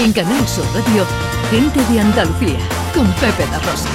En 0.00 0.12
Canal 0.12 0.46
Sur 0.46 0.64
Radio, 0.74 1.04
Gente 1.50 1.84
de 1.92 1.98
Andalucía, 2.00 2.56
con 2.94 3.04
Pepe 3.14 3.44
da 3.50 3.58
Rosa. 3.58 3.88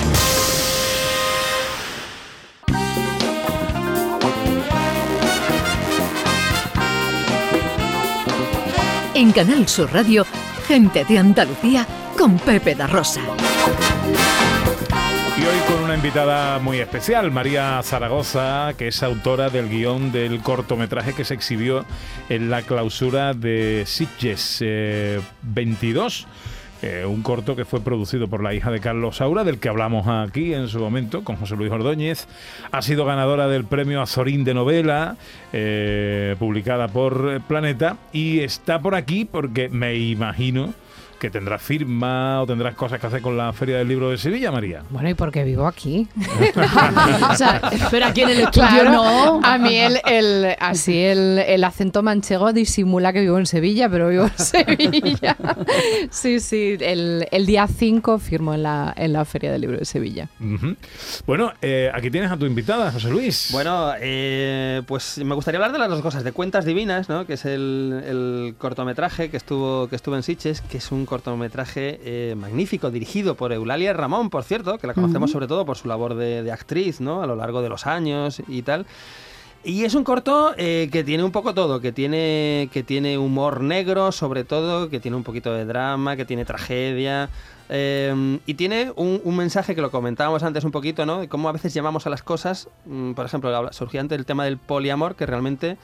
En 9.13 9.31
Canal 9.31 9.65
Sur 9.69 9.93
Radio, 9.93 10.25
Gente 10.67 11.05
de 11.05 11.19
Andalucía, 11.19 11.87
con 12.17 12.37
Pepe 12.37 12.75
da 12.75 12.87
Rosa. 12.87 13.21
Una 15.93 15.99
invitada 15.99 16.57
muy 16.57 16.79
especial, 16.79 17.29
María 17.29 17.79
Zaragoza, 17.83 18.73
que 18.75 18.87
es 18.87 19.03
autora 19.03 19.51
del 19.51 19.69
guion 19.69 20.11
del 20.11 20.41
cortometraje 20.41 21.13
que 21.13 21.23
se 21.23 21.35
exhibió 21.35 21.85
en 22.29 22.49
la 22.49 22.63
clausura 22.63 23.35
de 23.35 23.83
Sitges 23.85 24.65
22. 25.43 26.27
Eh, 26.81 27.01
eh, 27.01 27.05
un 27.05 27.21
corto 27.21 27.55
que 27.55 27.63
fue 27.63 27.81
producido 27.81 28.27
por 28.27 28.41
la 28.41 28.55
hija 28.55 28.71
de 28.71 28.79
Carlos 28.79 29.17
Saura, 29.17 29.43
del 29.43 29.59
que 29.59 29.69
hablamos 29.69 30.07
aquí 30.07 30.55
en 30.55 30.67
su 30.67 30.79
momento, 30.79 31.23
con 31.23 31.35
José 31.35 31.55
Luis 31.55 31.71
Ordóñez. 31.71 32.27
Ha 32.71 32.81
sido 32.81 33.05
ganadora 33.05 33.47
del 33.47 33.63
premio 33.63 34.01
Azorín 34.01 34.43
de 34.43 34.55
novela, 34.55 35.15
eh, 35.53 36.35
publicada 36.39 36.87
por 36.87 37.39
Planeta, 37.41 37.97
y 38.11 38.39
está 38.39 38.79
por 38.79 38.95
aquí 38.95 39.25
porque 39.25 39.69
me 39.69 39.93
imagino 39.93 40.73
que 41.23 41.29
tendrás 41.29 41.61
firma 41.61 42.41
o 42.41 42.45
tendrás 42.45 42.75
cosas 42.75 42.99
que 42.99 43.07
hacer 43.07 43.21
con 43.21 43.37
la 43.37 43.53
Feria 43.53 43.77
del 43.77 43.87
Libro 43.87 44.09
de 44.09 44.17
Sevilla, 44.17 44.51
María. 44.51 44.83
Bueno, 44.89 45.07
y 45.07 45.13
porque 45.13 45.45
vivo 45.45 45.65
aquí. 45.65 46.05
o 47.31 47.35
sea, 47.37 47.61
pero 47.89 48.07
aquí 48.07 48.23
en 48.23 48.29
el 48.31 48.39
estudio 48.41 48.83
no. 48.91 49.39
A 49.41 49.57
mí 49.57 49.73
el, 49.77 50.01
el 50.05 50.53
así 50.59 51.01
el, 51.01 51.39
el, 51.39 51.63
acento 51.63 52.03
manchego 52.03 52.51
disimula 52.51 53.13
que 53.13 53.21
vivo 53.21 53.37
en 53.37 53.45
Sevilla, 53.45 53.87
pero 53.87 54.09
vivo 54.09 54.25
en 54.25 54.37
Sevilla. 54.37 55.37
Sí, 56.11 56.41
sí, 56.41 56.75
el, 56.81 57.25
el 57.31 57.45
día 57.45 57.67
5 57.67 58.19
firmo 58.19 58.53
en 58.53 58.63
la, 58.63 58.93
en 58.97 59.13
la 59.13 59.23
Feria 59.23 59.53
del 59.53 59.61
Libro 59.61 59.77
de 59.77 59.85
Sevilla. 59.85 60.27
Bueno, 61.25 61.53
eh, 61.61 61.89
aquí 61.93 62.11
tienes 62.11 62.31
a 62.31 62.35
tu 62.35 62.45
invitada, 62.45 62.91
José 62.91 63.09
Luis. 63.09 63.47
Bueno, 63.53 63.93
eh, 64.01 64.81
pues 64.87 65.19
me 65.19 65.35
gustaría 65.35 65.59
hablar 65.59 65.71
de 65.71 65.79
las 65.79 65.87
dos 65.87 66.01
cosas, 66.01 66.25
de 66.25 66.33
Cuentas 66.33 66.65
Divinas, 66.65 67.07
¿no? 67.07 67.25
que 67.25 67.35
es 67.35 67.45
el, 67.45 68.03
el 68.05 68.55
cortometraje 68.57 69.29
que 69.29 69.37
estuvo, 69.37 69.87
que 69.87 69.95
estuvo 69.95 70.17
en 70.17 70.23
Siches, 70.23 70.59
que 70.59 70.79
es 70.79 70.91
un 70.91 71.05
cortometraje 71.13 71.99
eh, 72.03 72.35
magnífico, 72.35 72.89
dirigido 72.89 73.35
por 73.35 73.53
Eulalia 73.53 73.93
Ramón, 73.93 74.31
por 74.31 74.43
cierto, 74.43 74.79
que 74.79 74.87
la 74.87 74.95
conocemos 74.95 75.29
sobre 75.29 75.45
todo 75.45 75.63
por 75.63 75.77
su 75.77 75.87
labor 75.87 76.15
de, 76.15 76.51
actriz, 76.51 77.01
¿no? 77.01 77.21
A 77.21 77.27
lo 77.27 77.35
largo 77.35 77.61
de 77.61 77.69
los 77.69 77.85
años 77.85 78.41
y 78.47 78.63
tal. 78.63 78.87
Y 79.63 79.83
es 79.83 79.93
un 79.93 80.03
corto 80.03 80.55
eh, 80.57 80.89
que 80.91 81.03
tiene 81.03 81.23
un 81.23 81.31
poco 81.31 81.53
todo, 81.53 81.79
que 81.79 81.91
tiene, 81.91 82.67
que 82.73 82.81
tiene 82.81 83.19
humor 83.19 83.61
negro 83.61 84.11
sobre 84.11 84.43
todo, 84.43 84.89
que 84.89 84.99
tiene 84.99 85.15
un 85.15 85.23
poquito 85.23 85.53
de 85.53 85.65
drama, 85.65 86.15
que 86.15 86.25
tiene 86.25 86.45
tragedia. 86.45 87.29
Eh, 87.69 88.39
y 88.47 88.55
tiene 88.55 88.91
un, 88.95 89.21
mensaje 89.37 89.75
que 89.75 89.81
lo 89.81 89.91
comentábamos 89.91 90.41
antes 90.41 90.63
un 90.63 90.71
poquito, 90.71 91.05
¿no? 91.05 91.19
De 91.19 91.27
cómo 91.27 91.47
a 91.47 91.51
veces 91.51 91.75
llamamos 91.75 92.07
a 92.07 92.09
las 92.09 92.23
cosas, 92.23 92.69
mm, 92.85 93.11
por 93.13 93.27
ejemplo, 93.27 93.71
surgía 93.71 94.01
antes 94.01 94.17
el 94.17 94.25
tema 94.25 94.45
del 94.45 94.57
poliamor, 94.57 95.15
que 95.15 95.27
realmente 95.27 95.77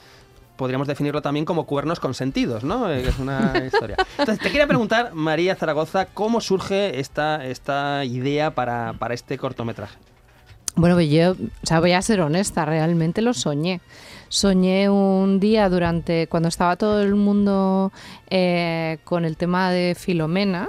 podríamos 0.60 0.86
definirlo 0.86 1.22
también 1.22 1.46
como 1.46 1.64
cuernos 1.64 2.00
consentidos, 2.00 2.64
¿no? 2.64 2.92
Eh, 2.92 3.08
es 3.08 3.18
una 3.18 3.54
historia. 3.66 3.96
Entonces, 4.18 4.44
te 4.44 4.50
quería 4.50 4.66
preguntar, 4.66 5.14
María 5.14 5.56
Zaragoza, 5.56 6.04
¿cómo 6.04 6.42
surge 6.42 7.00
esta, 7.00 7.46
esta 7.46 8.04
idea 8.04 8.54
para, 8.54 8.92
para 8.98 9.14
este 9.14 9.38
cortometraje? 9.38 9.96
Bueno, 10.76 10.96
pues 10.96 11.10
yo 11.10 11.32
o 11.32 11.66
sea, 11.66 11.80
voy 11.80 11.92
a 11.92 12.02
ser 12.02 12.20
honesta, 12.20 12.66
realmente 12.66 13.22
lo 13.22 13.32
soñé. 13.32 13.80
Soñé 14.28 14.90
un 14.90 15.40
día 15.40 15.66
durante, 15.70 16.26
cuando 16.26 16.50
estaba 16.50 16.76
todo 16.76 17.00
el 17.00 17.14
mundo 17.14 17.90
eh, 18.28 18.98
con 19.04 19.24
el 19.24 19.38
tema 19.38 19.70
de 19.70 19.96
Filomena, 19.98 20.68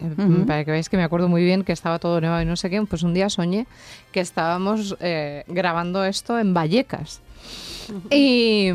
eh, 0.00 0.44
para 0.48 0.64
que 0.64 0.72
veáis 0.72 0.88
que 0.88 0.96
me 0.96 1.04
acuerdo 1.04 1.28
muy 1.28 1.44
bien 1.44 1.62
que 1.62 1.72
estaba 1.72 2.00
todo 2.00 2.20
nevado 2.20 2.42
y 2.42 2.44
no 2.44 2.56
sé 2.56 2.70
qué, 2.70 2.82
pues 2.82 3.04
un 3.04 3.14
día 3.14 3.30
soñé 3.30 3.68
que 4.10 4.18
estábamos 4.18 4.96
grabando 5.46 6.04
esto 6.04 6.40
en 6.40 6.54
Vallecas. 6.54 7.20
Y, 8.10 8.70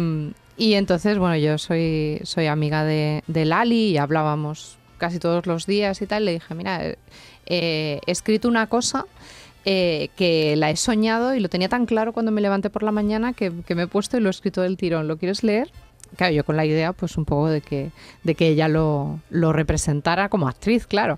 y 0.58 0.74
entonces, 0.74 1.18
bueno, 1.18 1.36
yo 1.38 1.58
soy, 1.58 2.19
soy 2.24 2.47
amiga 2.47 2.84
de, 2.84 3.24
Lali 3.28 3.90
y 3.90 3.97
hablábamos 3.97 4.78
casi 4.97 5.19
todos 5.19 5.46
los 5.47 5.66
días 5.66 6.02
y 6.02 6.08
tal. 6.08 6.25
Le 6.25 6.34
dije, 6.34 6.53
mira, 6.53 6.81
eh, 6.86 6.97
he 7.46 8.12
escrito 8.12 8.47
una 8.47 8.68
cosa 8.68 9.06
eh, 9.66 10.09
que 10.16 10.56
la 10.56 10.69
he 10.69 10.75
soñado 10.75 11.34
y 11.36 11.40
lo 11.40 11.50
tenía 11.50 11.69
tan 11.69 11.86
claro 11.86 12.13
cuando 12.13 12.31
me 12.31 12.42
levanté 12.42 12.69
por 12.69 12.84
la 12.84 12.92
mañana 12.92 13.34
que, 13.34 13.52
que 13.66 13.75
me 13.75 13.84
he 13.84 13.88
puesto 13.88 14.18
y 14.18 14.19
lo 14.19 14.30
he 14.30 14.31
escrito 14.31 14.62
del 14.62 14.78
tirón. 14.78 15.08
¿Lo 15.08 15.18
quieres 15.18 15.44
leer? 15.44 15.72
Claro, 16.16 16.34
yo 16.34 16.44
con 16.44 16.57
la 16.57 16.66
idea, 16.66 16.94
pues 16.94 17.18
un 17.18 17.25
poco 17.25 17.50
de 17.50 17.62
que, 17.62 17.91
de 18.24 18.35
que 18.35 18.47
ella 18.47 18.68
lo, 18.68 19.19
representara 19.31 20.29
como 20.29 20.47
actriz, 20.47 20.88
claro. 20.88 21.18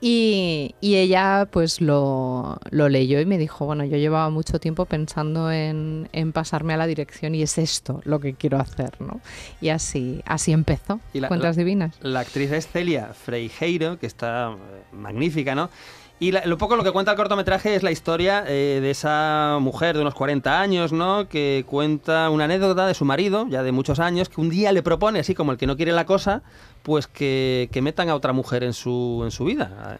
Y, 0.00 0.74
ella, 0.80 1.48
pues 1.50 1.80
lo, 1.80 2.58
leyó 2.70 3.20
y 3.20 3.26
me 3.26 3.38
dijo, 3.38 3.66
bueno, 3.66 3.84
yo 3.84 3.96
llevaba 3.96 4.30
mucho 4.30 4.58
tiempo 4.58 4.86
pensando 4.86 5.50
en, 5.50 6.08
pasarme 6.32 6.74
a 6.74 6.76
la 6.76 6.86
dirección 6.86 7.34
y 7.34 7.42
es 7.42 7.58
esto 7.58 8.00
lo 8.04 8.20
que 8.20 8.34
quiero 8.34 8.58
hacer, 8.58 9.00
¿no? 9.00 9.20
Y 9.60 9.68
así, 9.70 10.22
así 10.26 10.52
empezó. 10.52 11.00
¿Y 11.12 11.20
Cuentas 11.20 11.56
Divinas. 11.56 11.96
La 12.02 12.20
actriz 12.20 12.50
es 12.52 12.68
Celia 12.68 13.12
Freijeiro, 13.14 13.98
que 13.98 14.06
está 14.06 14.52
eh, 14.52 14.82
magnífica, 14.92 15.54
¿no? 15.54 15.70
Y 16.18 16.32
lo 16.32 16.56
poco 16.56 16.76
lo 16.76 16.84
que 16.84 16.92
cuenta 16.92 17.10
el 17.10 17.16
cortometraje 17.18 17.74
es 17.74 17.82
la 17.82 17.90
historia 17.90 18.42
eh, 18.46 18.78
de 18.80 18.90
esa 18.90 19.58
mujer 19.60 19.96
de 19.96 20.00
unos 20.00 20.14
40 20.14 20.60
años, 20.60 20.90
¿no? 20.90 21.28
Que 21.28 21.64
cuenta 21.66 22.30
una 22.30 22.44
anécdota 22.44 22.86
de 22.86 22.94
su 22.94 23.04
marido, 23.04 23.46
ya 23.50 23.62
de 23.62 23.70
muchos 23.70 24.00
años, 24.00 24.30
que 24.30 24.40
un 24.40 24.48
día 24.48 24.72
le 24.72 24.82
propone, 24.82 25.18
así 25.18 25.34
como 25.34 25.52
el 25.52 25.58
que 25.58 25.66
no 25.66 25.76
quiere 25.76 25.92
la 25.92 26.06
cosa, 26.06 26.42
pues 26.86 27.08
que, 27.08 27.68
metan 27.82 28.08
a 28.10 28.14
otra 28.14 28.32
mujer 28.32 28.62
en 28.62 28.72
su, 28.72 29.22
en 29.24 29.32
su 29.32 29.44
vida, 29.44 29.98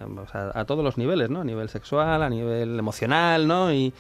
a, 0.54 0.64
todos 0.66 0.84
los 0.84 0.97
niveles, 0.97 1.30
¿no? 1.30 1.41
A 1.41 1.44
nivel 1.44 1.69
sexual, 1.69 2.22
a 2.22 2.30
nivel 2.30 2.78
emocional, 2.78 3.48
¿no? 3.48 3.72
Y, 3.72 3.92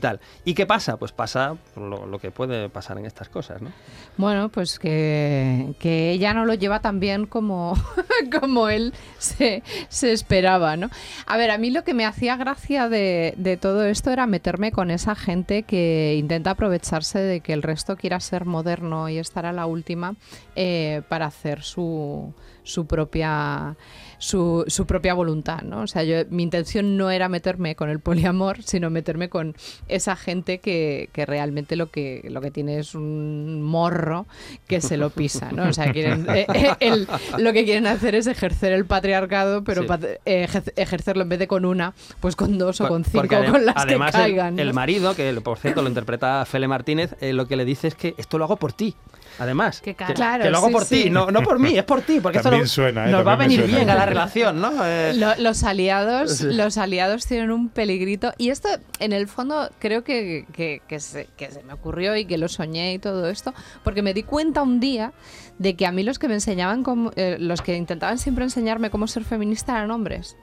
tal. 0.00 0.18
¿Y 0.44 0.54
qué 0.54 0.66
pasa? 0.66 0.96
Pues 0.96 1.12
pasa 1.12 1.56
lo, 1.76 2.18
que 2.18 2.32
puede 2.32 2.68
pasar 2.68 2.98
en 2.98 3.06
estas 3.06 3.28
cosas, 3.28 3.62
¿no? 3.62 3.70
Bueno, 4.16 4.48
pues 4.48 4.80
que, 4.80 5.72
ella 5.84 6.34
no 6.34 6.44
lo 6.44 6.54
lleva 6.54 6.80
tan 6.80 6.98
bien 6.98 7.26
como, 7.26 7.74
como 8.40 8.68
él 8.68 8.92
se, 9.18 9.62
esperaba, 9.88 10.76
¿no? 10.76 10.90
A 11.26 11.36
ver, 11.36 11.52
a 11.52 11.58
mí 11.58 11.70
lo 11.70 11.84
que 11.84 11.94
me 11.94 12.04
hacía 12.04 12.36
gracia 12.36 12.88
de, 12.88 13.34
de 13.36 13.56
todo 13.56 13.84
esto 13.84 14.10
era 14.10 14.26
meterme 14.26 14.72
con 14.72 14.90
esa 14.90 15.14
gente 15.14 15.62
que 15.62 16.16
intenta 16.18 16.50
aprovecharse 16.50 17.20
de 17.20 17.38
que 17.38 17.52
el 17.52 17.62
resto 17.62 17.96
quiera 17.96 18.18
ser 18.18 18.46
moderno 18.46 19.08
y 19.08 19.18
estar 19.18 19.46
a 19.46 19.52
la 19.52 19.66
última 19.66 20.16
eh, 20.56 21.02
para 21.08 21.26
hacer 21.26 21.62
su, 21.62 22.31
su 22.62 22.86
propia 22.86 23.76
su, 24.22 24.64
su, 24.68 24.86
propia 24.86 25.14
voluntad, 25.14 25.62
¿no? 25.62 25.80
O 25.80 25.86
sea, 25.88 26.04
yo, 26.04 26.18
mi 26.30 26.44
intención 26.44 26.96
no 26.96 27.10
era 27.10 27.28
meterme 27.28 27.74
con 27.74 27.90
el 27.90 27.98
poliamor, 27.98 28.62
sino 28.62 28.88
meterme 28.88 29.28
con 29.28 29.56
esa 29.88 30.14
gente 30.14 30.58
que, 30.58 31.08
que, 31.12 31.26
realmente 31.26 31.74
lo 31.74 31.90
que, 31.90 32.24
lo 32.30 32.40
que 32.40 32.52
tiene 32.52 32.78
es 32.78 32.94
un 32.94 33.62
morro 33.62 34.26
que 34.68 34.80
se 34.80 34.96
lo 34.96 35.10
pisa, 35.10 35.50
¿no? 35.50 35.68
O 35.68 35.72
sea, 35.72 35.92
quieren, 35.92 36.24
eh, 36.30 36.46
eh, 36.78 37.06
lo 37.38 37.52
que 37.52 37.64
quieren 37.64 37.88
hacer 37.88 38.14
es 38.14 38.28
ejercer 38.28 38.72
el 38.72 38.84
patriarcado, 38.84 39.64
pero 39.64 39.84
ejercerlo 40.24 41.22
en 41.24 41.28
vez 41.28 41.40
de 41.40 41.48
con 41.48 41.64
una, 41.64 41.92
pues 42.20 42.36
con 42.36 42.58
dos 42.58 42.80
o 42.80 42.86
con 42.86 43.04
cinco, 43.04 43.26
con 43.50 43.66
las 43.66 43.84
que 43.84 43.98
caigan. 43.98 44.56
El, 44.56 44.68
el, 44.68 44.72
marido, 44.74 45.16
que 45.16 45.32
por 45.40 45.58
cierto 45.58 45.82
lo 45.82 45.88
interpreta 45.88 46.44
Fele 46.44 46.68
Martínez, 46.68 47.16
lo 47.20 47.48
que 47.48 47.56
le 47.56 47.64
dice 47.64 47.88
es 47.88 47.96
que 47.96 48.14
esto 48.18 48.38
lo 48.38 48.44
hago 48.44 48.56
por 48.56 48.72
ti. 48.72 48.94
Además, 49.38 49.80
que, 49.80 49.94
claro, 49.94 50.48
lo 50.50 50.58
hago 50.58 50.70
por 50.70 50.84
ti, 50.84 51.10
no, 51.10 51.30
no, 51.30 51.42
por 51.42 51.58
mí, 51.58 51.76
es 51.76 51.84
por 51.84 52.02
ti, 52.02 52.20
porque 52.20 52.40
también 52.40 52.64
esto 52.64 52.82
suena, 52.82 53.06
nos 53.06 53.26
va 53.26 53.34
a 53.34 53.36
venir 53.36 53.62
bien 53.64 53.88
a 53.90 53.94
la 53.94 54.06
relación, 54.06 54.60
¿no? 54.60 54.72
Eh, 54.84 55.14
los 55.38 55.62
aliados, 55.62 56.42
los 56.42 56.76
aliados 56.76 57.26
tienen 57.26 57.50
un 57.50 57.68
peligrito 57.68 58.32
y 58.36 58.50
esto, 58.50 58.68
en 58.98 59.12
el 59.12 59.28
fondo, 59.28 59.70
creo 59.78 60.02
que, 60.02 60.46
que, 60.52 61.00
se, 61.00 61.28
que 61.36 61.50
se 61.50 61.62
me 61.62 61.72
ocurrió 61.72 62.16
y 62.16 62.24
que 62.24 62.36
lo 62.36 62.48
soñé 62.48 62.94
y 62.94 62.98
todo 62.98 63.28
esto, 63.28 63.54
porque 63.84 64.02
me 64.02 64.12
di 64.12 64.22
cuenta 64.22 64.62
un 64.62 64.80
día 64.80 65.12
de 65.58 65.76
que 65.76 65.86
a 65.86 65.92
mí 65.92 66.02
los 66.02 66.18
que 66.18 66.28
me 66.28 66.34
enseñaban, 66.34 66.82
como, 66.82 67.12
eh, 67.16 67.36
los 67.38 67.62
que 67.62 67.76
intentaban 67.76 68.18
siempre 68.18 68.44
enseñarme 68.44 68.90
cómo 68.90 69.06
ser 69.06 69.24
feminista 69.24 69.72
eran 69.72 69.90
hombres 69.90 70.36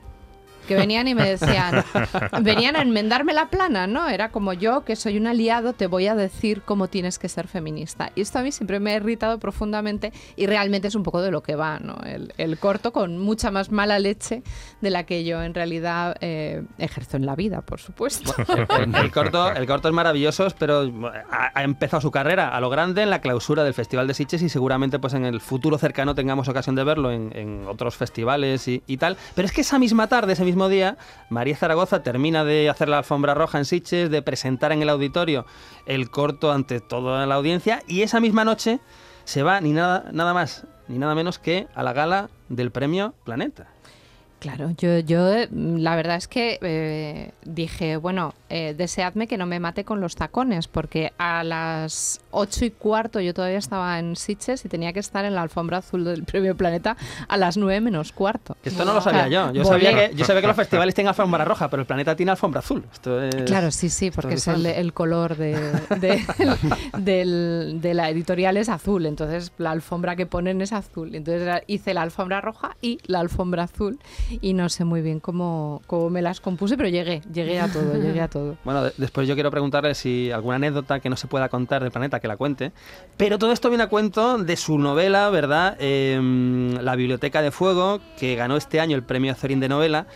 que 0.70 0.76
venían 0.76 1.08
y 1.08 1.16
me 1.16 1.28
decían, 1.28 1.84
venían 2.42 2.76
a 2.76 2.82
enmendarme 2.82 3.32
la 3.32 3.50
plana, 3.50 3.88
¿no? 3.88 4.08
Era 4.08 4.30
como 4.30 4.52
yo, 4.52 4.84
que 4.84 4.94
soy 4.94 5.16
un 5.16 5.26
aliado, 5.26 5.72
te 5.72 5.88
voy 5.88 6.06
a 6.06 6.14
decir 6.14 6.62
cómo 6.62 6.86
tienes 6.86 7.18
que 7.18 7.28
ser 7.28 7.48
feminista. 7.48 8.12
Y 8.14 8.20
esto 8.20 8.38
a 8.38 8.42
mí 8.42 8.52
siempre 8.52 8.78
me 8.78 8.92
ha 8.92 8.96
irritado 8.98 9.40
profundamente 9.40 10.12
y 10.36 10.46
realmente 10.46 10.86
es 10.86 10.94
un 10.94 11.02
poco 11.02 11.22
de 11.22 11.32
lo 11.32 11.42
que 11.42 11.56
va, 11.56 11.80
¿no? 11.80 11.98
El, 12.04 12.56
corto 12.60 12.92
con 12.92 13.18
mucha 13.18 13.50
más 13.50 13.72
mala 13.72 13.98
leche 13.98 14.44
de 14.80 14.90
la 14.90 15.06
que 15.06 15.24
yo 15.24 15.42
en 15.42 15.54
realidad 15.54 16.16
eh, 16.20 16.62
ejerzo 16.78 17.16
en 17.16 17.26
la 17.26 17.34
vida, 17.34 17.62
por 17.62 17.80
supuesto. 17.80 18.32
el, 18.94 19.10
corto, 19.10 19.50
el 19.50 19.66
corto 19.66 19.88
es 19.88 19.94
maravilloso, 19.94 20.46
pero 20.56 20.88
ha, 21.32 21.64
empezado 21.64 22.00
su 22.00 22.12
carrera 22.12 22.54
a 22.54 22.60
lo 22.60 22.70
grande 22.70 23.02
en 23.02 23.10
la 23.10 23.20
clausura 23.20 23.64
del 23.64 23.74
Festival 23.74 24.06
de 24.06 24.14
Sitges 24.14 24.42
y 24.42 24.48
seguramente 24.48 25.00
pues 25.00 25.14
en 25.14 25.24
el 25.24 25.40
futuro 25.40 25.78
cercano 25.78 26.14
tengamos 26.14 26.46
ocasión 26.46 26.76
de 26.76 26.84
verlo 26.84 27.10
en, 27.10 27.66
otros 27.66 27.96
festivales 27.96 28.68
y, 28.68 28.84
y 28.86 28.98
tal. 28.98 29.16
Pero 29.34 29.46
es 29.46 29.52
que 29.52 29.62
esa 29.62 29.80
misma 29.80 30.06
tarde, 30.06 30.34
ese 30.34 30.44
mismo 30.44 30.59
día, 30.68 30.98
María 31.28 31.56
Zaragoza 31.56 32.02
termina 32.02 32.44
de 32.44 32.68
hacer 32.68 32.88
la 32.88 32.98
alfombra 32.98 33.34
roja 33.34 33.58
en 33.58 33.64
Sitges, 33.64 34.10
de 34.10 34.22
presentar 34.22 34.72
en 34.72 34.82
el 34.82 34.88
auditorio 34.88 35.46
el 35.86 36.10
corto 36.10 36.52
ante 36.52 36.80
toda 36.80 37.26
la 37.26 37.34
audiencia 37.34 37.82
y 37.86 38.02
esa 38.02 38.20
misma 38.20 38.44
noche 38.44 38.80
se 39.24 39.42
va 39.42 39.60
ni 39.60 39.72
nada, 39.72 40.06
nada 40.12 40.34
más 40.34 40.66
ni 40.88 40.98
nada 40.98 41.14
menos 41.14 41.38
que 41.38 41.68
a 41.74 41.82
la 41.82 41.92
gala 41.92 42.30
del 42.48 42.72
premio 42.72 43.14
Planeta. 43.24 43.68
Claro, 44.40 44.70
yo, 44.78 44.98
yo 44.98 45.32
eh, 45.32 45.48
la 45.52 45.94
verdad 45.96 46.16
es 46.16 46.26
que 46.26 46.58
eh, 46.62 47.30
dije, 47.44 47.96
bueno, 47.98 48.34
eh, 48.48 48.74
deseadme 48.76 49.28
que 49.28 49.36
no 49.36 49.46
me 49.46 49.60
mate 49.60 49.84
con 49.84 50.00
los 50.00 50.16
tacones, 50.16 50.66
porque 50.66 51.12
a 51.18 51.44
las 51.44 52.20
ocho 52.30 52.64
y 52.64 52.70
cuarto 52.70 53.20
yo 53.20 53.34
todavía 53.34 53.58
estaba 53.58 53.98
en 53.98 54.16
Sitges 54.16 54.64
y 54.64 54.68
tenía 54.68 54.92
que 54.92 55.00
estar 55.00 55.24
en 55.24 55.34
la 55.34 55.42
alfombra 55.42 55.78
azul 55.78 56.04
del 56.04 56.24
Premio 56.24 56.56
Planeta 56.56 56.96
a 57.28 57.36
las 57.36 57.56
nueve 57.58 57.80
menos 57.80 58.12
cuarto. 58.12 58.56
Esto 58.64 58.84
no 58.84 58.94
lo 58.94 59.00
sabía 59.00 59.28
yo. 59.28 59.52
Yo 59.52 59.64
sabía, 59.64 59.94
que, 60.08 60.16
yo 60.16 60.24
sabía 60.24 60.40
que 60.40 60.48
los 60.48 60.56
festivales 60.56 60.94
tienen 60.94 61.08
alfombra 61.08 61.44
roja, 61.44 61.68
pero 61.68 61.82
el 61.82 61.86
Planeta 61.86 62.16
tiene 62.16 62.30
alfombra 62.32 62.60
azul. 62.60 62.84
Esto 62.92 63.22
es... 63.22 63.34
Claro, 63.44 63.70
sí, 63.70 63.90
sí, 63.90 64.10
porque 64.10 64.34
es 64.34 64.48
el, 64.48 64.64
el 64.66 64.92
color 64.94 65.36
de, 65.36 65.52
de, 66.00 66.24
del- 66.98 67.80
de 67.80 67.94
la 67.94 68.10
editorial 68.10 68.56
es 68.56 68.68
azul, 68.68 69.06
entonces 69.06 69.52
la 69.58 69.70
alfombra 69.70 70.16
que 70.16 70.26
ponen 70.26 70.60
es 70.62 70.72
azul. 70.72 71.14
Entonces 71.14 71.62
hice 71.66 71.94
la 71.94 72.02
alfombra 72.02 72.40
roja 72.40 72.76
y 72.80 72.98
la 73.06 73.20
alfombra 73.20 73.64
azul 73.64 73.98
y 74.40 74.54
no 74.54 74.68
sé 74.68 74.84
muy 74.84 75.00
bien 75.02 75.20
cómo, 75.20 75.82
cómo 75.86 76.10
me 76.10 76.22
las 76.22 76.40
compuse, 76.40 76.76
pero 76.76 76.88
llegué, 76.88 77.20
llegué 77.32 77.60
a 77.60 77.68
todo, 77.68 77.94
llegué 78.00 78.20
a 78.20 78.28
todo. 78.28 78.56
Bueno, 78.64 78.84
de- 78.84 78.92
después 78.96 79.26
yo 79.28 79.34
quiero 79.34 79.50
preguntarle 79.50 79.94
si 79.94 80.30
alguna 80.30 80.56
anécdota 80.56 81.00
que 81.00 81.10
no 81.10 81.16
se 81.16 81.26
pueda 81.26 81.48
contar 81.48 81.82
del 81.82 81.90
planeta, 81.90 82.20
que 82.20 82.28
la 82.28 82.36
cuente. 82.36 82.72
Pero 83.16 83.38
todo 83.38 83.52
esto 83.52 83.68
viene 83.68 83.84
a 83.84 83.88
cuento 83.88 84.38
de 84.38 84.56
su 84.56 84.78
novela, 84.78 85.30
¿verdad? 85.30 85.76
Em, 85.80 86.74
la 86.82 86.96
Biblioteca 86.96 87.42
de 87.42 87.50
Fuego, 87.50 88.00
que 88.18 88.34
ganó 88.36 88.56
este 88.56 88.80
año 88.80 88.96
el 88.96 89.02
premio 89.02 89.32
Azorín 89.32 89.60
de 89.60 89.68
novela. 89.68 90.06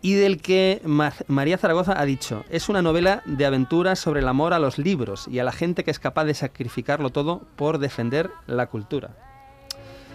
Y 0.00 0.14
del 0.14 0.40
que 0.40 0.80
Ma- 0.84 1.12
María 1.26 1.58
Zaragoza 1.58 2.00
ha 2.00 2.04
dicho, 2.04 2.44
es 2.50 2.68
una 2.68 2.82
novela 2.82 3.22
de 3.26 3.44
aventuras 3.46 3.98
sobre 3.98 4.20
el 4.20 4.28
amor 4.28 4.52
a 4.54 4.60
los 4.60 4.78
libros 4.78 5.26
y 5.28 5.40
a 5.40 5.44
la 5.44 5.50
gente 5.50 5.82
que 5.82 5.90
es 5.90 5.98
capaz 5.98 6.24
de 6.24 6.34
sacrificarlo 6.34 7.10
todo 7.10 7.42
por 7.56 7.78
defender 7.78 8.30
la 8.46 8.66
cultura. 8.68 9.16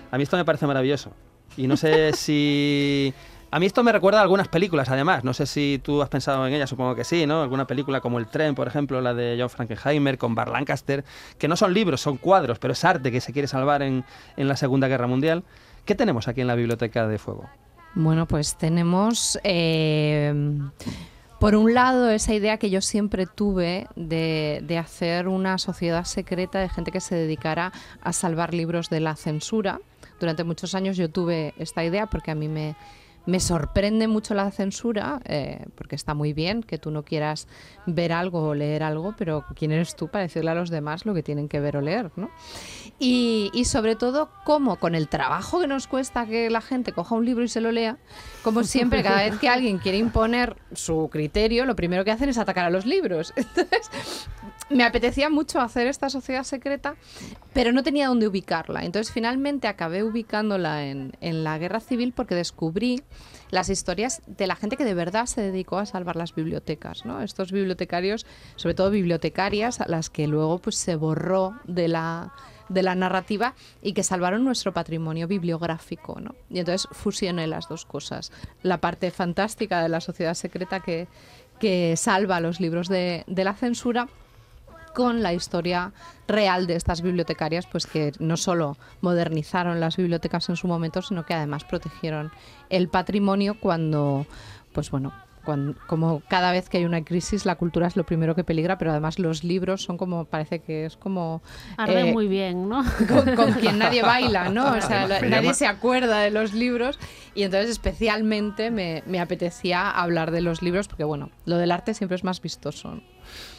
A 0.10 0.16
mí 0.18 0.24
esto 0.24 0.38
me 0.38 0.46
parece 0.46 0.68
maravilloso. 0.68 1.12
Y 1.58 1.68
no 1.68 1.78
sé 1.78 2.14
si... 2.14 3.14
A 3.52 3.60
mí 3.60 3.68
esto 3.68 3.84
me 3.84 3.92
recuerda 3.92 4.18
a 4.18 4.24
algunas 4.24 4.48
películas, 4.48 4.90
además. 4.90 5.24
No 5.24 5.32
sé 5.36 5.46
si 5.46 5.80
tú 5.84 6.02
has 6.02 6.10
pensado 6.10 6.48
en 6.48 6.54
ellas, 6.56 6.68
supongo 6.68 6.96
que 6.96 7.04
sí, 7.04 7.28
¿no? 7.28 7.44
Alguna 7.44 7.68
película 7.68 8.02
como 8.02 8.18
El 8.18 8.26
tren, 8.26 8.56
por 8.56 8.68
ejemplo, 8.68 9.00
la 9.00 9.14
de 9.14 9.38
John 9.40 9.52
Frankenheimer 9.52 10.18
con 10.18 10.34
Bar 10.34 10.50
Lancaster, 10.50 11.06
que 11.38 11.48
no 11.48 11.56
son 11.56 11.72
libros, 11.72 12.02
son 12.02 12.18
cuadros, 12.18 12.58
pero 12.58 12.74
es 12.74 12.84
arte 12.84 13.12
que 13.12 13.22
se 13.22 13.32
quiere 13.32 13.48
salvar 13.48 13.84
en, 13.84 14.06
en 14.38 14.48
la 14.48 14.56
Segunda 14.56 14.88
Guerra 14.88 15.06
Mundial. 15.06 15.44
¿Qué 15.86 15.94
tenemos 15.94 16.28
aquí 16.28 16.42
en 16.42 16.48
la 16.48 16.56
Biblioteca 16.56 17.08
de 17.08 17.20
Fuego? 17.20 17.48
Bueno, 17.94 18.26
pues 18.26 18.56
tenemos, 18.58 19.38
eh, 19.44 20.34
por 21.40 21.56
un 21.56 21.76
lado, 21.76 22.10
esa 22.10 22.34
idea 22.34 22.58
que 22.58 22.72
yo 22.72 22.82
siempre 22.82 23.28
tuve 23.28 23.86
de, 23.96 24.62
de 24.64 24.80
hacer 24.80 25.28
una 25.28 25.60
sociedad 25.60 26.06
secreta 26.06 26.58
de 26.58 26.70
gente 26.70 26.92
que 26.92 27.02
se 27.02 27.14
dedicara 27.14 27.72
a 28.02 28.14
salvar 28.14 28.56
libros 28.56 28.90
de 28.90 29.00
la 29.00 29.16
censura. 29.16 29.80
Durante 30.24 30.46
muchos 30.46 30.74
años 30.74 30.96
yo 30.96 31.10
tuve 31.10 31.54
esta 31.58 31.84
idea 31.84 32.08
porque 32.08 32.32
a 32.32 32.36
mí 32.36 32.48
me, 32.48 32.78
me 33.26 33.40
sorprende 33.40 34.08
mucho 34.08 34.34
la 34.34 34.52
censura, 34.52 35.22
eh, 35.26 35.66
porque 35.76 35.96
está 35.96 36.14
muy 36.14 36.34
bien 36.34 36.62
que 36.62 36.78
tú 36.78 36.92
no 36.92 37.04
quieras 37.04 37.48
ver 37.86 38.12
algo 38.12 38.50
o 38.50 38.54
leer 38.54 38.84
algo, 38.84 39.16
pero 39.18 39.46
¿quién 39.56 39.72
eres 39.72 39.96
tú 39.96 40.10
para 40.10 40.24
decirle 40.24 40.52
a 40.52 40.56
los 40.56 40.70
demás 40.70 41.06
lo 41.06 41.14
que 41.14 41.24
tienen 41.24 41.48
que 41.48 41.60
ver 41.60 41.78
o 41.78 41.82
leer? 41.82 42.12
¿no? 42.16 42.30
Y, 43.00 43.52
sobre 43.66 43.96
todo, 43.96 44.30
cómo 44.44 44.78
con 44.78 44.96
el 44.96 45.08
trabajo 45.08 45.60
que 45.60 45.68
nos 45.68 45.88
cuesta 45.88 46.26
que 46.26 46.50
la 46.50 46.62
gente 46.62 46.92
coja 46.92 47.16
un 47.16 47.26
libro 47.26 47.44
y 47.44 47.48
se 47.48 47.62
lo 47.62 47.72
lea, 47.72 47.98
como 48.44 48.64
siempre, 48.64 49.04
cada 49.04 49.24
vez 49.24 49.38
que 49.40 49.50
alguien 49.50 49.78
quiere 49.78 49.98
imponer 49.98 50.58
su 50.74 51.10
criterio, 51.12 51.66
lo 51.66 51.76
primero 51.76 52.04
que 52.04 52.12
hacen 52.12 52.30
es 52.30 52.38
atacar 52.38 52.66
a 52.66 52.70
los 52.70 52.86
libros. 52.86 53.34
Entonces, 53.36 53.90
me 54.70 54.84
apetecía 54.84 55.30
mucho 55.30 55.60
hacer 55.60 55.88
esta 55.88 56.10
sociedad 56.10 56.44
secreta, 56.44 56.96
pero 57.54 57.72
no 57.72 57.84
tenía 57.84 58.08
dónde 58.08 58.28
ubicarla. 58.28 58.84
Entonces, 58.84 59.14
finalmente 59.14 59.68
acabé 59.68 60.04
ubicándola 60.04 60.86
en 60.86 61.44
la 61.44 61.58
guerra 61.58 61.80
civil 61.80 62.14
porque 62.16 62.36
descubrí 62.36 63.02
las 63.54 63.70
historias 63.70 64.24
de 64.26 64.48
la 64.48 64.56
gente 64.56 64.78
que 64.78 64.84
de 64.84 64.96
verdad 64.96 65.28
se 65.28 65.40
dedicó 65.42 65.78
a 65.78 65.86
salvar 65.86 66.16
las 66.16 66.34
bibliotecas, 66.34 67.06
¿no? 67.06 67.22
Estos 67.22 67.52
bibliotecarios, 67.52 68.26
sobre 68.56 68.74
todo 68.74 68.90
bibliotecarias, 68.90 69.80
a 69.80 69.88
las 69.88 70.10
que 70.10 70.26
luego 70.26 70.58
pues 70.58 70.76
se 70.76 70.96
borró 70.96 71.54
de 71.66 71.88
la 71.88 72.34
de 72.70 72.82
la 72.82 72.96
narrativa 72.96 73.54
y 73.84 73.94
que 73.94 74.02
salvaron 74.02 74.44
nuestro 74.44 74.74
patrimonio 74.74 75.28
bibliográfico, 75.28 76.20
¿no? 76.20 76.34
Y 76.50 76.60
entonces 76.60 76.88
fusioné 76.92 77.46
las 77.46 77.70
dos 77.70 77.86
cosas, 77.86 78.32
la 78.64 78.80
parte 78.80 79.12
fantástica 79.12 79.84
de 79.84 79.90
la 79.90 80.02
sociedad 80.02 80.34
secreta 80.34 80.80
que, 80.80 81.08
que 81.60 81.96
salva 81.96 82.40
los 82.40 82.60
libros 82.60 82.88
de, 82.88 83.24
de 83.28 83.44
la 83.44 83.54
censura 83.54 84.08
con 84.94 85.24
la 85.24 85.34
historia 85.34 85.92
real 86.28 86.68
de 86.68 86.76
estas 86.76 87.02
bibliotecarias, 87.02 87.66
pues 87.68 87.86
que 87.86 88.12
no 88.20 88.38
solo 88.38 88.78
modernizaron 89.02 89.80
las 89.80 89.98
bibliotecas 89.98 90.50
en 90.50 90.56
su 90.56 90.68
momento, 90.68 91.02
sino 91.02 91.26
que 91.26 91.34
además 91.34 91.64
protegieron 91.64 92.32
el 92.70 92.88
patrimonio 92.88 93.60
cuando, 93.60 94.26
pues 94.74 94.92
bueno, 94.92 95.14
como 95.44 96.22
cada 96.30 96.52
vez 96.52 96.70
que 96.70 96.78
hay 96.78 96.86
una 96.86 97.04
crisis, 97.04 97.46
la 97.46 97.56
cultura 97.56 97.88
es 97.88 97.96
lo 97.96 98.06
primero 98.06 98.34
que 98.36 98.44
peligra, 98.44 98.78
pero 98.78 98.92
además 98.92 99.20
los 99.20 99.44
libros 99.44 99.82
son 99.84 99.98
como, 99.98 100.26
parece 100.26 100.60
que 100.60 100.86
es 100.86 100.98
como... 100.98 101.42
Arde 101.78 102.10
eh, 102.10 102.14
muy 102.14 102.28
bien, 102.28 102.70
¿no? 102.70 102.84
con, 103.08 103.36
con 103.36 103.54
quien 103.54 103.78
nadie 103.78 104.02
baila, 104.04 104.50
¿no? 104.50 104.72
O 104.74 104.82
sea, 104.82 105.08
la- 105.08 105.22
nadie 105.22 105.54
se 105.54 105.68
acuerda 105.68 106.20
de 106.20 106.32
los 106.32 106.54
libros 106.54 107.00
y 107.36 107.44
entonces 107.44 107.70
especialmente 107.72 108.72
me, 108.72 109.04
me 109.06 109.20
apetecía 109.20 109.90
hablar 109.90 110.32
de 110.32 110.42
los 110.42 110.62
libros 110.62 110.88
porque, 110.88 111.04
bueno, 111.04 111.30
lo 111.46 111.58
del 111.58 111.72
arte 111.72 111.94
siempre 111.94 112.16
es 112.16 112.24
más 112.24 112.42
vistoso. 112.42 112.96
¿no? 112.96 113.02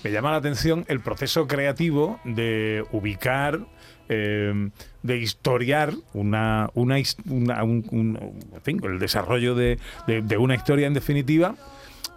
Me 0.02 0.10
llama 0.10 0.30
la 0.30 0.36
atención 0.38 0.84
el 0.88 1.00
proceso 1.00 1.46
creativo 1.46 2.20
de 2.24 2.84
ubicar, 2.92 3.60
eh, 4.08 4.70
de 5.02 5.16
historiar 5.18 5.92
una, 6.12 6.70
una, 6.74 6.96
una- 7.28 7.64
un- 7.64 8.30
el 8.84 8.98
desarrollo 8.98 9.54
de, 9.54 9.78
de- 10.06 10.22
una 10.38 10.54
historia 10.54 10.86
en 10.86 10.94
definitiva 10.94 11.54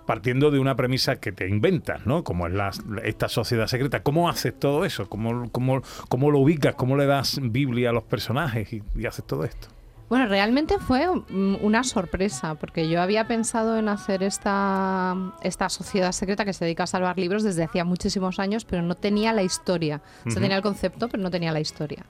partiendo 0.06 0.52
de 0.52 0.60
una 0.60 0.76
premisa 0.76 1.18
que 1.18 1.34
te 1.34 1.50
inventas, 1.50 2.06
¿no? 2.06 2.24
Como 2.24 2.48
es 2.48 2.54
la, 2.54 2.72
esta 3.04 3.28
sociedad 3.28 3.68
secreta. 3.68 4.04
¿Cómo 4.04 4.30
haces 4.30 4.58
todo 4.58 4.86
eso? 4.86 5.10
¿Cómo, 5.10 5.50
cómo, 5.52 5.82
cómo 6.08 6.32
lo 6.32 6.40
ubicas? 6.40 6.76
¿Cómo 6.76 6.96
le 6.96 7.06
das 7.06 7.40
Biblia 7.42 7.90
a 7.90 7.94
los 7.94 8.04
personajes 8.04 8.72
y 8.72 9.06
haces 9.06 9.26
todo 9.28 9.44
esto? 9.44 9.68
Bueno, 10.10 10.28
realmente 10.28 10.78
fue 10.80 11.06
mm, 11.08 11.58
una 11.62 11.84
sorpresa, 11.84 12.56
porque 12.56 12.88
yo 12.88 13.02
había 13.02 13.28
pensado 13.28 13.78
en 13.78 13.90
hacer 13.90 14.24
esta, 14.24 15.16
esta 15.42 15.70
sociedad 15.70 16.14
secreta 16.14 16.46
que 16.46 16.54
se 16.54 16.64
dedica 16.64 16.84
a 16.84 16.88
salvar 16.88 17.18
libros 17.18 17.44
desde 17.44 17.64
hacía 17.64 17.84
muchísimos 17.84 18.40
años, 18.40 18.64
pero 18.64 18.82
no 18.82 18.96
tenía 18.96 19.34
la 19.34 19.44
historia. 19.44 20.02
Ujú. 20.26 20.40
tenía 20.40 20.56
el 20.56 20.64
concepto, 20.64 21.10
pero 21.10 21.22
no 21.22 21.30
tenía 21.30 21.52
la 21.52 21.60
historia. 21.60 22.06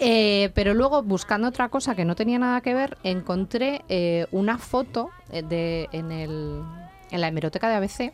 Eh, 0.00 0.50
pero 0.54 0.74
luego, 0.74 1.02
buscando 1.02 1.48
otra 1.48 1.68
cosa 1.68 1.94
que 1.94 2.04
no 2.04 2.14
tenía 2.14 2.38
nada 2.38 2.60
que 2.60 2.74
ver, 2.74 2.98
encontré 3.04 3.84
eh, 3.88 4.26
una 4.32 4.58
foto 4.58 5.10
eh, 5.30 5.42
de, 5.42 5.88
en, 5.92 6.12
el, 6.12 6.62
en 7.10 7.20
la 7.20 7.28
hemeroteca 7.28 7.68
de 7.68 7.74
ABC 7.76 8.12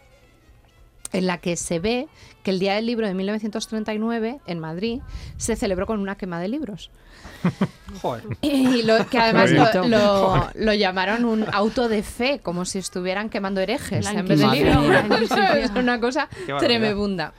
en 1.19 1.27
la 1.27 1.39
que 1.39 1.57
se 1.57 1.79
ve 1.79 2.09
que 2.43 2.51
el 2.51 2.59
Día 2.59 2.75
del 2.75 2.87
Libro 2.87 3.07
de 3.07 3.15
1939 3.15 4.41
en 4.47 4.59
Madrid 4.61 5.01
se 5.37 5.57
celebró 5.57 5.87
con 5.87 6.01
una 6.01 6.17
quema 6.17 6.41
de 6.41 6.49
libros. 6.49 6.91
Joder. 8.03 8.25
Y 8.41 8.83
lo, 8.83 9.07
que 9.09 9.19
además 9.19 9.51
lo, 9.51 9.87
lo- 9.89 10.49
lo 10.55 10.75
llamaron 10.75 11.25
un 11.25 11.45
auto 11.53 11.89
de 11.89 12.03
fe, 12.03 12.41
como 12.43 12.65
si 12.65 12.79
estuvieran 12.79 13.29
quemando 13.31 13.61
herejes 13.61 14.05
La 14.05 14.13
en 14.21 14.27
vez 14.27 14.39
de 14.41 14.47
libros. 14.49 15.31
es 15.57 15.71
una 15.71 16.01
cosa 16.01 16.29
tremenda. 16.59 17.33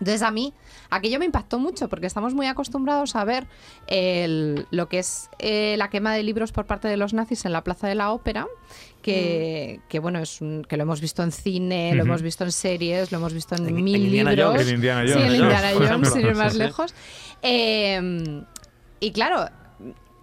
Entonces 0.00 0.22
a 0.22 0.30
mí 0.30 0.54
aquello 0.90 1.18
me 1.18 1.24
impactó 1.24 1.58
mucho 1.58 1.88
porque 1.88 2.06
estamos 2.06 2.32
muy 2.32 2.46
acostumbrados 2.46 3.16
a 3.16 3.24
ver 3.24 3.46
el- 3.88 4.66
lo 4.70 4.88
que 4.88 5.00
es 5.00 5.28
eh, 5.40 5.74
la 5.76 5.90
quema 5.90 6.14
de 6.14 6.22
libros 6.22 6.52
por 6.52 6.66
parte 6.66 6.86
de 6.88 6.96
los 6.96 7.14
nazis 7.14 7.44
en 7.44 7.52
la 7.52 7.64
Plaza 7.64 7.88
de 7.88 7.96
la 7.96 8.12
Ópera, 8.12 8.46
que, 9.12 9.80
que, 9.88 9.98
bueno, 9.98 10.18
es 10.20 10.40
un- 10.40 10.64
que 10.68 10.76
lo 10.76 10.82
hemos 10.84 11.00
visto 11.00 11.22
en 11.22 11.32
cine, 11.32 11.94
lo 11.94 12.02
hemos 12.02 12.22
visto 12.22 12.44
en 12.44 12.52
series, 12.52 13.10
lo 13.12 13.18
hemos 13.18 13.32
visto 13.34 13.54
en, 13.56 13.62
En- 13.68 13.76
en 13.78 13.84
mil 13.84 13.96
Indiana 14.04 14.30
libros. 14.32 14.52
Jones. 14.52 14.68
En 14.68 14.74
Indiana 14.74 15.06
Sí, 15.06 15.12
Jones, 15.12 15.24
en 15.32 15.38
¿no? 15.38 15.44
Indiana 15.44 15.70
Jones, 15.92 16.12
sin 16.12 16.26
ir 16.26 16.34
más 16.34 16.52
Sí, 16.52 16.58
sí. 16.58 16.64
lejos. 16.64 16.94
Eh, 17.42 18.42
y 19.00 19.12
claro, 19.12 19.46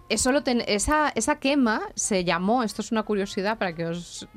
eso 0.08 0.32
lo 0.32 0.42
ten- 0.42 0.62
esa, 0.66 1.10
esa 1.14 1.38
quema 1.40 1.82
se 1.94 2.24
llamó, 2.24 2.62
esto 2.62 2.82
es 2.82 2.92
una 2.92 3.02
curiosidad 3.02 3.58
para 3.58 3.74
que 3.74 3.86
os 3.86 4.28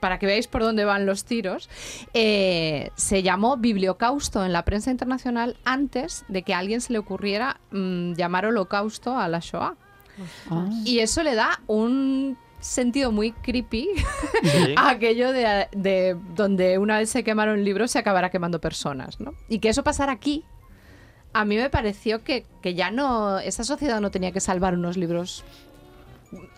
para 0.00 0.18
que 0.18 0.26
veáis 0.26 0.46
por 0.46 0.62
dónde 0.62 0.84
van 0.84 1.06
los 1.06 1.24
tiros, 1.24 1.70
eh, 2.12 2.90
se 2.96 3.22
llamó 3.22 3.56
bibliocausto 3.56 4.44
en 4.44 4.52
la 4.52 4.62
prensa 4.64 4.90
internacional 4.90 5.56
antes 5.64 6.24
de 6.28 6.42
que 6.42 6.52
a 6.54 6.58
alguien 6.58 6.80
se 6.82 6.92
le 6.92 6.98
ocurriera 6.98 7.60
mm, 7.72 8.12
llamar 8.12 8.44
holocausto 8.46 9.16
a 9.16 9.26
la 9.26 9.40
Shoah. 9.40 9.74
Ah. 10.50 10.68
Y 10.84 10.98
eso 11.00 11.22
le 11.22 11.34
da 11.34 11.60
un 11.66 12.36
sentido 12.66 13.12
muy 13.12 13.32
creepy 13.32 13.88
Sí. 14.42 14.74
aquello 14.76 15.32
de, 15.32 15.68
de 15.72 16.16
donde 16.34 16.78
una 16.78 16.98
vez 16.98 17.10
se 17.10 17.24
quemaron 17.24 17.64
libros 17.64 17.90
se 17.90 17.98
acabará 17.98 18.30
quemando 18.30 18.60
personas, 18.60 19.20
¿no? 19.20 19.34
Y 19.48 19.58
que 19.58 19.68
eso 19.68 19.82
pasara 19.84 20.12
aquí, 20.12 20.44
a 21.32 21.44
mí 21.44 21.56
me 21.56 21.68
pareció 21.68 22.24
que, 22.24 22.46
que 22.62 22.74
ya 22.74 22.90
no, 22.90 23.38
esa 23.38 23.62
sociedad 23.64 24.00
no 24.00 24.10
tenía 24.10 24.32
que 24.32 24.40
salvar 24.40 24.74
unos 24.74 24.96
libros 24.96 25.44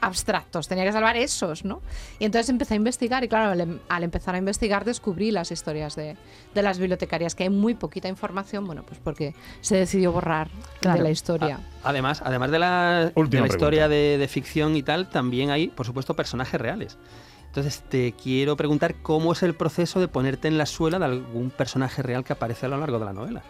abstractos, 0.00 0.68
tenía 0.68 0.84
que 0.84 0.92
salvar 0.92 1.16
esos, 1.16 1.64
¿no? 1.64 1.80
Y 2.18 2.24
entonces 2.24 2.48
empecé 2.48 2.74
a 2.74 2.76
investigar 2.76 3.24
y 3.24 3.28
claro, 3.28 3.50
al, 3.52 3.60
em- 3.60 3.78
al 3.88 4.02
empezar 4.04 4.34
a 4.34 4.38
investigar 4.38 4.84
descubrí 4.84 5.30
las 5.30 5.50
historias 5.50 5.94
de, 5.96 6.16
de 6.54 6.62
las 6.62 6.78
bibliotecarias, 6.78 7.34
que 7.34 7.44
hay 7.44 7.50
muy 7.50 7.74
poquita 7.74 8.08
información, 8.08 8.66
bueno, 8.66 8.82
pues 8.86 9.00
porque 9.02 9.34
se 9.60 9.76
decidió 9.76 10.12
borrar 10.12 10.48
de 10.80 10.98
la 11.02 11.10
historia. 11.10 11.56
A- 11.82 11.88
Además, 11.90 12.22
además 12.24 12.50
de 12.50 12.58
la, 12.58 13.04
de 13.06 13.12
Última 13.14 13.42
la 13.42 13.48
historia 13.48 13.88
de, 13.88 14.18
de 14.18 14.28
ficción 14.28 14.76
y 14.76 14.82
tal, 14.82 15.08
también 15.10 15.50
hay, 15.50 15.68
por 15.68 15.86
supuesto, 15.86 16.14
personajes 16.14 16.60
reales. 16.60 16.98
Entonces, 17.46 17.82
te 17.88 18.12
quiero 18.12 18.56
preguntar 18.56 18.96
cómo 18.96 19.32
es 19.32 19.42
el 19.42 19.54
proceso 19.54 20.00
de 20.00 20.08
ponerte 20.08 20.48
en 20.48 20.58
la 20.58 20.66
suela 20.66 20.98
de 20.98 21.06
algún 21.06 21.50
personaje 21.50 22.02
real 22.02 22.22
que 22.24 22.32
aparece 22.34 22.66
a 22.66 22.68
lo 22.68 22.76
largo 22.78 22.98
de 22.98 23.04
la 23.06 23.12
novela. 23.14 23.42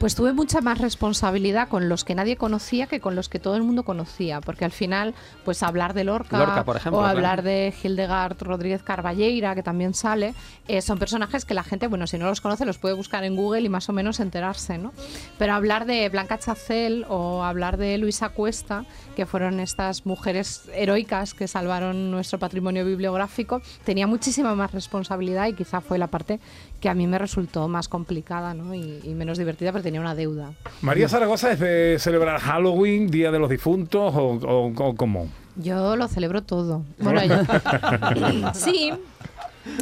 Pues 0.00 0.14
tuve 0.14 0.32
mucha 0.32 0.62
más 0.62 0.78
responsabilidad 0.78 1.68
con 1.68 1.90
los 1.90 2.06
que 2.06 2.14
nadie 2.14 2.38
conocía 2.38 2.86
que 2.86 3.00
con 3.00 3.14
los 3.14 3.28
que 3.28 3.38
todo 3.38 3.56
el 3.56 3.62
mundo 3.62 3.82
conocía, 3.82 4.40
porque 4.40 4.64
al 4.64 4.70
final, 4.70 5.14
pues 5.44 5.62
hablar 5.62 5.92
de 5.92 6.04
Lorca, 6.04 6.38
Lorca, 6.38 6.64
por 6.64 6.78
ejemplo, 6.78 7.00
o 7.00 7.02
claro. 7.02 7.18
hablar 7.18 7.42
de 7.42 7.74
Hildegard 7.82 8.42
Rodríguez 8.42 8.82
Carballeira, 8.82 9.54
que 9.54 9.62
también 9.62 9.92
sale, 9.92 10.32
eh, 10.68 10.80
son 10.80 10.98
personajes 10.98 11.44
que 11.44 11.52
la 11.52 11.64
gente, 11.64 11.86
bueno, 11.86 12.06
si 12.06 12.16
no 12.16 12.24
los 12.24 12.40
conoce, 12.40 12.64
los 12.64 12.78
puede 12.78 12.94
buscar 12.94 13.24
en 13.24 13.36
Google 13.36 13.60
y 13.60 13.68
más 13.68 13.90
o 13.90 13.92
menos 13.92 14.20
enterarse, 14.20 14.78
¿no? 14.78 14.94
Pero 15.36 15.52
hablar 15.52 15.84
de 15.84 16.08
Blanca 16.08 16.38
Chacel 16.38 17.04
o 17.10 17.44
hablar 17.44 17.76
de 17.76 17.98
Luisa 17.98 18.30
Cuesta, 18.30 18.86
que 19.14 19.26
fueron 19.26 19.60
estas 19.60 20.06
mujeres 20.06 20.62
heroicas 20.72 21.34
que 21.34 21.46
salvaron 21.46 22.10
nuestro 22.10 22.38
patrimonio 22.38 22.86
bibliográfico, 22.86 23.60
tenía 23.84 24.06
muchísima 24.06 24.54
más 24.54 24.72
responsabilidad 24.72 25.48
y 25.48 25.52
quizá 25.52 25.82
fue 25.82 25.98
la 25.98 26.06
parte 26.06 26.40
que 26.80 26.88
a 26.88 26.94
mí 26.94 27.06
me 27.06 27.18
resultó 27.18 27.68
más 27.68 27.88
complicada 27.88 28.54
¿no? 28.54 28.74
y, 28.74 29.00
y 29.04 29.12
menos 29.12 29.36
divertida, 29.36 29.72
pero 29.72 29.89
tenía 29.90 30.00
una 30.00 30.14
deuda. 30.14 30.52
María 30.82 31.08
Zaragoza 31.08 31.50
es 31.50 31.58
de 31.58 31.96
celebrar 31.98 32.38
Halloween, 32.38 33.10
Día 33.10 33.32
de 33.32 33.40
los 33.40 33.50
Difuntos 33.50 34.14
o, 34.14 34.20
o- 34.38 34.72
o 34.72 34.94
cómo. 34.94 35.28
Yo 35.56 35.96
lo 35.96 36.06
celebro 36.06 36.42
todo. 36.44 36.84
Bueno, 37.00 37.24
yo- 37.24 38.52
sí. 38.54 38.92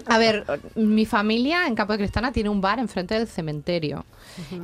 A 0.06 0.18
ver, 0.18 0.44
mi 0.74 1.06
familia 1.06 1.66
en 1.66 1.74
Campo 1.74 1.92
de 1.92 2.00
Cristana 2.00 2.32
tiene 2.32 2.48
un 2.48 2.60
bar 2.60 2.78
enfrente 2.78 3.14
del 3.14 3.28
cementerio. 3.28 4.04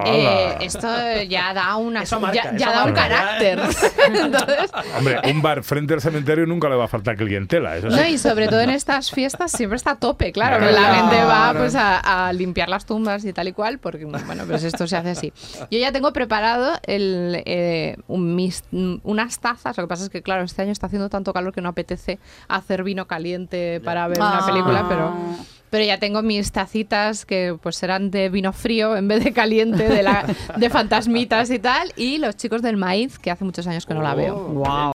Eh, 0.04 0.56
esto 0.60 0.88
ya 1.28 1.52
da 1.54 1.76
una 1.76 2.02
Eso 2.02 2.20
marca, 2.20 2.52
ya, 2.52 2.56
ya 2.56 2.66
eso 2.66 2.74
da 2.76 2.84
un 2.84 2.92
marca. 2.92 3.08
carácter. 3.08 3.58
Entonces, 4.14 4.70
Hombre, 4.98 5.20
un 5.30 5.42
bar 5.42 5.62
frente 5.62 5.94
al 5.94 6.00
cementerio 6.00 6.46
nunca 6.46 6.68
le 6.68 6.76
va 6.76 6.84
a 6.84 6.88
faltar 6.88 7.16
clientela. 7.16 7.76
Eso 7.76 7.90
sí. 7.90 7.96
No, 7.96 8.06
y 8.06 8.18
sobre 8.18 8.48
todo 8.48 8.60
en 8.60 8.70
estas 8.70 9.10
fiestas 9.10 9.52
siempre 9.52 9.76
está 9.76 9.92
a 9.92 9.96
tope, 9.96 10.32
claro. 10.32 10.58
Claro. 10.58 10.74
que 10.74 10.80
La 10.80 10.94
gente 10.94 11.24
va 11.24 11.54
pues 11.56 11.74
a, 11.74 12.28
a 12.28 12.32
limpiar 12.32 12.68
las 12.68 12.86
tumbas 12.86 13.24
y 13.24 13.32
tal 13.32 13.48
y 13.48 13.52
cual, 13.52 13.78
porque 13.78 14.04
bueno, 14.04 14.44
pues 14.46 14.62
esto 14.64 14.86
se 14.86 14.96
hace 14.96 15.10
así. 15.10 15.32
Yo 15.70 15.78
ya 15.78 15.92
tengo 15.92 16.12
preparado 16.12 16.72
el, 16.82 17.42
eh, 17.46 17.96
un 18.08 18.36
mis- 18.36 18.64
unas 19.02 19.38
tazas, 19.40 19.76
lo 19.76 19.84
que 19.84 19.88
pasa 19.88 20.04
es 20.04 20.10
que 20.10 20.22
claro, 20.22 20.42
este 20.44 20.62
año 20.62 20.72
está 20.72 20.86
haciendo 20.86 21.08
tanto 21.08 21.32
calor 21.32 21.52
que 21.52 21.60
no 21.60 21.70
apetece 21.70 22.18
hacer 22.48 22.82
vino 22.84 23.06
caliente 23.06 23.80
para 23.84 24.06
ver 24.08 24.18
una 24.18 24.38
Ah. 24.38 24.46
película, 24.46 24.86
pero 24.88 25.03
pero 25.74 25.84
ya 25.84 25.98
tengo 25.98 26.22
mis 26.22 26.52
tacitas 26.52 27.26
que 27.26 27.56
pues 27.60 27.74
serán 27.74 28.12
de 28.12 28.28
vino 28.28 28.52
frío 28.52 28.96
en 28.96 29.08
vez 29.08 29.24
de 29.24 29.32
caliente, 29.32 29.88
de, 29.88 30.04
la, 30.04 30.24
de 30.56 30.70
fantasmitas 30.70 31.50
y 31.50 31.58
tal, 31.58 31.92
y 31.96 32.18
los 32.18 32.36
chicos 32.36 32.62
del 32.62 32.76
maíz, 32.76 33.18
que 33.18 33.32
hace 33.32 33.44
muchos 33.44 33.66
años 33.66 33.84
que 33.84 33.92
no 33.92 34.00
la 34.00 34.14
veo. 34.14 34.36
Wow. 34.36 34.92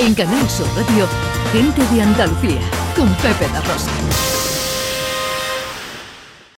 En 0.00 0.14
Canal 0.14 0.48
Sur 0.48 0.66
Radio, 0.76 1.06
gente 1.52 1.82
de 1.94 2.02
Andalucía, 2.02 2.60
con 2.96 3.08
Pepe 3.16 3.52
da 3.52 3.60
Rosa. 3.60 4.33